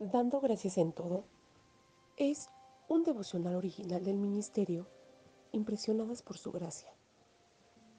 Dando 0.00 0.40
gracias 0.40 0.78
en 0.78 0.92
todo 0.92 1.24
es 2.16 2.48
un 2.88 3.04
devocional 3.04 3.54
original 3.54 4.02
del 4.02 4.16
ministerio 4.16 4.86
Impresionadas 5.52 6.22
por 6.22 6.38
su 6.38 6.50
gracia. 6.50 6.90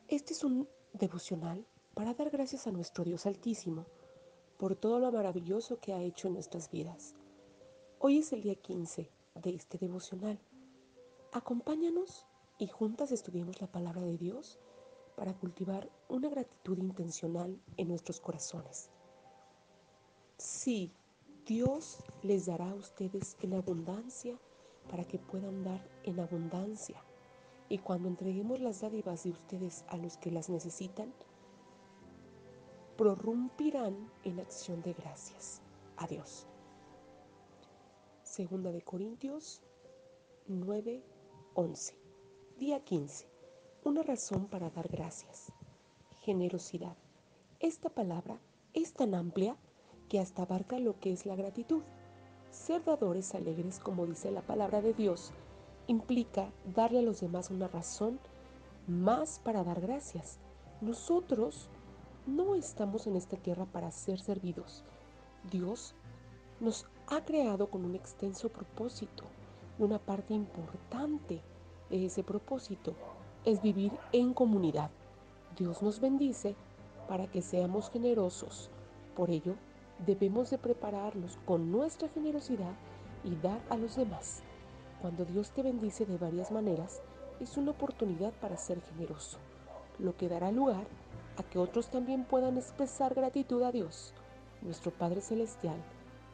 Este 0.08 0.34
es 0.34 0.44
un 0.44 0.68
devocional 0.94 1.64
para 1.94 2.16
dar 2.16 2.32
gracias 2.32 2.66
a 2.66 2.72
nuestro 2.72 3.04
Dios 3.04 3.28
Altísimo 3.28 3.86
por 4.58 4.76
todo 4.76 4.98
lo 4.98 5.12
maravilloso 5.12 5.80
que 5.80 5.94
ha 5.94 6.02
hecho 6.02 6.28
en 6.28 6.34
nuestras 6.34 6.72
vidas. 6.72 7.14
Hoy 8.00 8.18
es 8.18 8.34
el 8.34 8.42
día 8.42 8.56
15 8.56 9.12
de 9.36 9.50
este 9.54 9.78
devocional. 9.78 10.40
Acompáñanos 11.32 12.26
y 12.58 12.66
juntas 12.66 13.12
estudiemos 13.12 13.62
la 13.62 13.68
palabra 13.68 14.02
de 14.02 14.18
Dios 14.18 14.58
para 15.16 15.36
cultivar 15.36 15.88
una 16.10 16.30
gratitud 16.30 16.80
intencional 16.80 17.62
en 17.78 17.90
nuestros 17.90 18.20
corazones. 18.20 18.90
Sí, 20.40 20.92
Dios 21.46 22.04
les 22.22 22.46
dará 22.46 22.70
a 22.70 22.76
ustedes 22.76 23.36
en 23.42 23.56
abundancia 23.56 24.38
para 24.90 25.04
que 25.04 25.18
puedan 25.18 25.64
dar 25.64 25.82
en 26.04 26.20
abundancia. 26.20 27.04
Y 27.68 27.80
cuando 27.80 28.08
entreguemos 28.08 28.60
las 28.60 28.82
dádivas 28.82 29.24
de 29.24 29.32
ustedes 29.32 29.84
a 29.88 29.98
los 29.98 30.18
que 30.18 30.30
las 30.30 30.50
necesitan, 30.50 31.12
prorrumpirán 32.96 34.12
en 34.24 34.40
acción 34.40 34.82
de 34.84 34.94
gracias. 34.94 35.62
Adiós. 35.98 36.46
Segunda 38.22 38.72
de 38.72 38.82
Corintios 38.82 39.62
9, 40.48 41.04
11. 41.56 41.98
Día 42.60 42.84
15. 42.84 43.28
Una 43.84 44.04
razón 44.04 44.48
para 44.48 44.70
dar 44.70 44.88
gracias. 44.90 45.52
Generosidad. 46.22 46.96
Esta 47.60 47.90
palabra 47.90 48.40
es 48.74 48.94
tan 48.94 49.16
amplia 49.16 49.58
que 50.12 50.20
hasta 50.20 50.42
abarca 50.42 50.78
lo 50.78 51.00
que 51.00 51.14
es 51.14 51.26
la 51.26 51.38
gratitud. 51.38 51.84
Ser 52.50 52.84
dadores 52.84 53.34
alegres, 53.34 53.80
como 53.80 54.06
dice 54.06 54.30
la 54.30 54.42
palabra 54.42 54.82
de 54.82 54.94
Dios, 54.94 55.32
implica 55.88 56.52
darle 56.76 57.00
a 57.00 57.02
los 57.02 57.22
demás 57.22 57.50
una 57.50 57.70
razón 57.70 58.20
más 58.88 59.40
para 59.40 59.64
dar 59.64 59.80
gracias. 59.80 60.38
Nosotros 60.82 61.70
no 62.28 62.56
estamos 62.56 63.08
en 63.08 63.16
esta 63.16 63.38
tierra 63.38 63.64
para 63.64 63.90
ser 63.90 64.20
servidos. 64.20 64.84
Dios 65.50 65.96
nos 66.60 66.88
ha 67.08 67.24
creado 67.24 67.70
con 67.70 67.86
un 67.86 67.96
extenso 67.96 68.50
propósito 68.50 69.24
una 69.80 69.98
parte 69.98 70.34
importante 70.34 71.42
de 71.90 72.06
ese 72.06 72.22
propósito 72.22 72.96
es 73.46 73.62
vivir 73.62 73.94
en 74.12 74.34
comunidad. 74.34 74.92
Dios 75.58 75.82
nos 75.82 76.02
bendice 76.02 76.54
para 77.08 77.28
que 77.32 77.42
seamos 77.42 77.90
generosos. 77.90 78.70
Por 79.16 79.30
ello, 79.30 79.56
debemos 80.06 80.50
de 80.50 80.58
prepararnos 80.58 81.38
con 81.46 81.72
nuestra 81.72 82.08
generosidad 82.10 82.74
y 83.24 83.36
dar 83.36 83.62
a 83.70 83.78
los 83.78 83.96
demás. 83.96 84.42
Cuando 85.02 85.26
Dios 85.26 85.52
te 85.52 85.64
bendice 85.64 86.06
de 86.06 86.18
varias 86.18 86.52
maneras, 86.52 87.02
es 87.40 87.58
una 87.58 87.72
oportunidad 87.72 88.34
para 88.34 88.58
ser 88.58 88.82
generoso, 88.82 89.38
lo 90.00 90.16
que 90.16 90.30
dará 90.30 90.52
lugar 90.52 90.86
a 91.38 91.44
que 91.44 91.60
otros 91.60 91.90
también 91.90 92.24
puedan 92.24 92.58
expresar 92.58 93.14
gratitud 93.14 93.64
a 93.64 93.72
Dios. 93.72 94.14
Nuestro 94.62 94.92
Padre 94.92 95.22
Celestial 95.22 95.78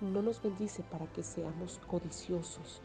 no 0.01 0.21
nos 0.21 0.41
bendice 0.41 0.83
para 0.83 1.07
que 1.07 1.23
seamos 1.23 1.79
codiciosos, 1.87 2.81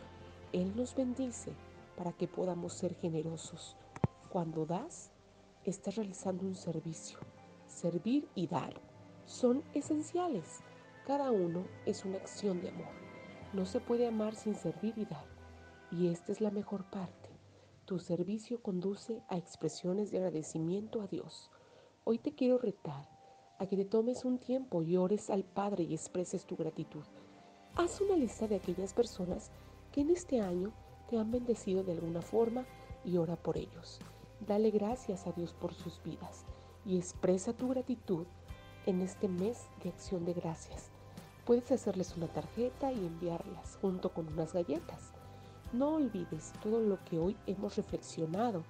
Él 0.53 0.72
nos 0.77 0.94
bendice 0.94 1.53
para 1.97 2.12
que 2.12 2.28
podamos 2.28 2.72
ser 2.72 2.94
generosos. 2.94 3.77
Cuando 4.30 4.66
das, 4.66 5.10
estás 5.64 5.97
realizando 5.97 6.47
un 6.47 6.55
servicio. 6.55 7.19
Servir 7.66 8.28
y 8.34 8.47
dar 8.47 8.75
son 9.27 9.62
esenciales. 9.75 10.60
Cada 11.06 11.33
uno 11.33 11.64
es 11.84 12.05
una 12.05 12.19
acción 12.19 12.61
de 12.61 12.69
amor. 12.69 12.95
No 13.53 13.67
se 13.67 13.81
puede 13.81 14.06
amar 14.06 14.36
sin 14.36 14.55
servir 14.55 14.95
y 14.97 15.05
dar. 15.05 15.25
Y 15.91 16.06
esta 16.06 16.31
es 16.31 16.41
la 16.41 16.53
mejor 16.53 16.84
parte. 16.84 17.28
Tu 17.86 17.98
servicio 17.98 18.62
conduce 18.62 19.20
a 19.28 19.37
expresiones 19.37 20.12
de 20.12 20.19
agradecimiento 20.19 21.03
a 21.03 21.09
Dios. 21.09 21.50
Hoy 22.04 22.19
te 22.19 22.37
quiero 22.37 22.56
retar 22.56 23.09
a 23.59 23.66
que 23.66 23.76
te 23.76 23.84
tomes 23.84 24.25
un 24.25 24.38
tiempo 24.38 24.82
y 24.82 24.97
ores 24.97 25.28
al 25.28 25.43
Padre 25.43 25.82
y 25.82 25.94
expreses 25.94 26.47
tu 26.47 26.54
gratitud. 26.54 27.05
Haz 27.75 28.00
una 28.00 28.16
lista 28.16 28.47
de 28.47 28.56
aquellas 28.56 28.94
personas 28.94 29.50
que 29.91 30.03
en 30.03 30.10
este 30.10 30.41
año 30.41 30.72
te 31.09 31.19
han 31.19 31.32
bendecido 31.32 31.82
de 31.82 31.93
alguna 31.93 32.22
forma 32.22 32.65
y 33.05 33.16
ora 33.16 33.34
por 33.34 33.56
ellos. 33.56 33.99
Dale 34.47 34.71
gracias 34.71 35.26
a 35.26 35.32
Dios 35.32 35.53
por 35.53 35.75
sus 35.75 36.00
vidas 36.05 36.47
y 36.87 36.97
expresa 36.97 37.53
tu 37.53 37.69
gratitud 37.69 38.26
en 38.87 39.00
este 39.03 39.28
mes 39.28 39.69
de 39.82 39.91
acción 39.91 40.25
de 40.25 40.32
gracias. 40.32 40.91
Puedes 41.44 41.72
hacerles 41.72 42.16
una 42.16 42.28
tarjeta 42.28 42.92
y 42.92 42.98
enviarlas 42.98 43.76
junto 43.80 44.10
con 44.10 44.28
unas 44.28 44.53
galletas. 44.53 45.12
No 45.72 45.94
olvides 45.94 46.53
todo 46.62 46.80
lo 46.80 47.03
que 47.04 47.19
hoy 47.19 47.36
hemos 47.47 47.76
reflexionado 47.76 48.62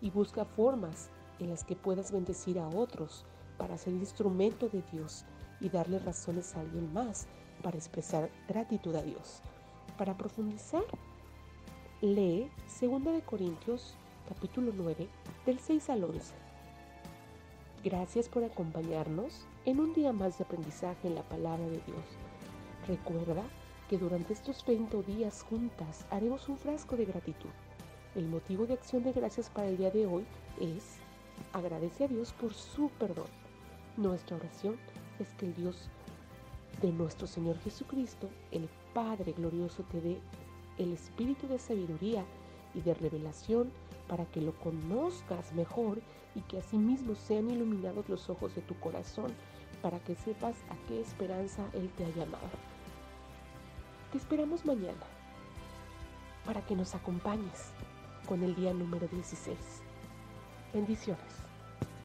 y 0.00 0.10
busca 0.10 0.44
formas 0.44 1.10
en 1.40 1.50
las 1.50 1.64
que 1.64 1.74
puedas 1.74 2.12
bendecir 2.12 2.60
a 2.60 2.68
otros 2.68 3.24
para 3.58 3.76
ser 3.76 3.94
instrumento 3.94 4.68
de 4.68 4.82
Dios 4.92 5.24
y 5.60 5.68
darle 5.68 5.98
razones 5.98 6.54
a 6.54 6.60
alguien 6.60 6.92
más 6.92 7.26
para 7.62 7.76
expresar 7.76 8.30
gratitud 8.46 8.94
a 8.94 9.02
Dios. 9.02 9.40
Para 9.98 10.16
profundizar, 10.16 10.84
lee 12.00 12.50
2 12.80 13.22
Corintios 13.24 13.94
capítulo 14.28 14.72
9 14.74 15.08
del 15.44 15.58
6 15.58 15.90
al 15.90 16.04
11. 16.04 16.51
Gracias 17.84 18.28
por 18.28 18.44
acompañarnos 18.44 19.44
en 19.64 19.80
un 19.80 19.92
día 19.92 20.12
más 20.12 20.38
de 20.38 20.44
aprendizaje 20.44 21.08
en 21.08 21.16
la 21.16 21.24
palabra 21.24 21.64
de 21.64 21.80
Dios. 21.84 22.04
Recuerda 22.86 23.42
que 23.90 23.98
durante 23.98 24.34
estos 24.34 24.64
20 24.64 25.02
días 25.02 25.42
juntas 25.42 26.06
haremos 26.10 26.48
un 26.48 26.58
frasco 26.58 26.96
de 26.96 27.06
gratitud. 27.06 27.50
El 28.14 28.28
motivo 28.28 28.66
de 28.66 28.74
acción 28.74 29.02
de 29.02 29.10
gracias 29.10 29.50
para 29.50 29.66
el 29.66 29.78
día 29.78 29.90
de 29.90 30.06
hoy 30.06 30.24
es 30.60 30.98
agradece 31.52 32.04
a 32.04 32.08
Dios 32.08 32.32
por 32.32 32.54
su 32.54 32.88
perdón. 33.00 33.26
Nuestra 33.96 34.36
oración 34.36 34.76
es 35.18 35.28
que 35.34 35.46
el 35.46 35.54
Dios 35.56 35.88
de 36.82 36.92
nuestro 36.92 37.26
Señor 37.26 37.58
Jesucristo, 37.64 38.28
el 38.52 38.68
Padre 38.94 39.32
glorioso, 39.32 39.82
te 39.90 40.00
dé 40.00 40.20
el 40.78 40.92
espíritu 40.92 41.48
de 41.48 41.58
sabiduría 41.58 42.24
y 42.74 42.80
de 42.80 42.94
revelación 42.94 43.72
para 44.12 44.26
que 44.26 44.42
lo 44.42 44.52
conozcas 44.58 45.54
mejor 45.54 46.02
y 46.34 46.42
que 46.42 46.58
asimismo 46.58 47.14
sean 47.14 47.48
iluminados 47.48 48.10
los 48.10 48.28
ojos 48.28 48.54
de 48.54 48.60
tu 48.60 48.78
corazón 48.78 49.32
para 49.80 50.00
que 50.00 50.14
sepas 50.14 50.54
a 50.68 50.76
qué 50.86 51.00
esperanza 51.00 51.64
Él 51.72 51.90
te 51.96 52.04
ha 52.04 52.10
llamado. 52.10 52.50
Te 54.10 54.18
esperamos 54.18 54.66
mañana 54.66 55.06
para 56.44 56.60
que 56.60 56.76
nos 56.76 56.94
acompañes 56.94 57.72
con 58.28 58.42
el 58.42 58.54
día 58.54 58.74
número 58.74 59.08
16. 59.08 59.56
Bendiciones. 60.74 61.51